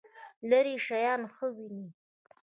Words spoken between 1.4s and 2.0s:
وینئ؟